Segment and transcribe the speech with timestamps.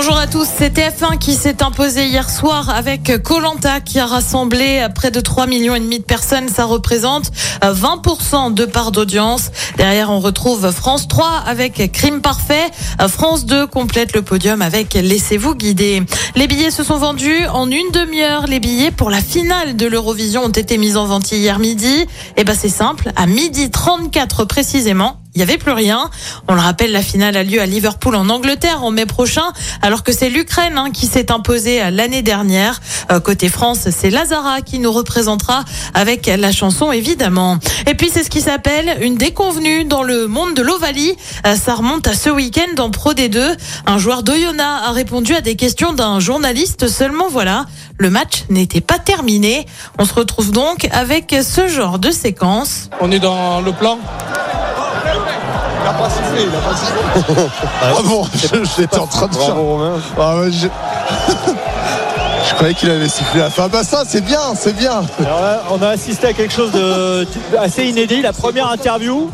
[0.00, 4.86] Bonjour à tous, c'est TF1 qui s'est imposé hier soir avec Colanta qui a rassemblé
[4.94, 6.48] près de 3 millions et demi de personnes.
[6.48, 7.32] Ça représente
[7.62, 9.50] 20% de part d'audience.
[9.76, 12.70] Derrière, on retrouve France 3 avec Crime Parfait.
[13.08, 16.04] France 2 complète le podium avec Laissez-vous guider.
[16.36, 18.46] Les billets se sont vendus en une demi-heure.
[18.46, 22.06] Les billets pour la finale de l'Eurovision ont été mis en vente hier midi.
[22.36, 26.10] Et ben c'est simple, à midi 34 précisément, il n'y avait plus rien.
[26.48, 29.52] On le rappelle, la finale a lieu à Liverpool en Angleterre en mai prochain,
[29.82, 32.80] alors que c'est l'Ukraine hein, qui s'est imposée l'année dernière.
[33.12, 37.58] Euh, côté France, c'est Lazara qui nous représentera avec la chanson évidemment.
[37.86, 41.14] Et puis c'est ce qui s'appelle une déconvenue dans le monde de l'Ovalie.
[41.46, 43.56] Euh, ça remonte à ce week-end en Pro D2.
[43.86, 46.88] Un joueur d'Oyonnax a répondu à des questions d'un journaliste.
[46.88, 49.66] Seulement voilà, le match n'était pas terminé.
[50.00, 52.90] On se retrouve donc avec ce genre de séquence.
[53.00, 54.00] On est dans le plan
[55.80, 57.44] il n'a pas sifflé, il n'a pas sifflé.
[57.82, 58.24] ah bon,
[58.76, 59.54] j'étais en train de faire.
[60.18, 60.68] Ah ouais, je...
[62.48, 63.68] je croyais qu'il avait sifflé la fin.
[63.68, 65.02] Bah ça, c'est bien, c'est bien.
[65.20, 66.72] Alors là, on a assisté à quelque chose
[67.52, 69.30] d'assez inédit, la première interview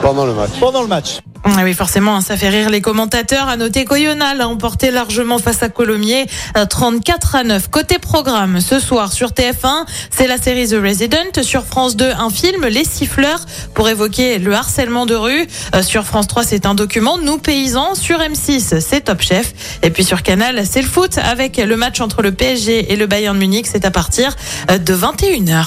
[0.00, 0.50] pendant le match.
[0.60, 1.20] Pendant le match.
[1.44, 3.48] Ah oui, forcément, hein, ça fait rire les commentateurs.
[3.48, 6.26] À noter qu'Oyonnax a emporté largement face à Colomiers,
[6.68, 7.68] 34 à 9.
[7.68, 11.42] Côté programme, ce soir sur TF1, c'est la série The Resident.
[11.42, 15.48] Sur France 2, un film, Les Siffleurs, pour évoquer le harcèlement de rue.
[15.74, 17.96] Euh, sur France 3, c'est un document, Nous paysans.
[17.96, 19.52] Sur M6, c'est Top Chef.
[19.82, 23.06] Et puis sur Canal, c'est le foot avec le match entre le PSG et le
[23.06, 23.66] Bayern Munich.
[23.66, 24.36] C'est à partir
[24.70, 25.66] euh, de 21h.